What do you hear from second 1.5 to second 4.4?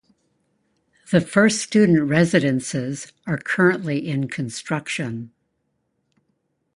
student residences are currently in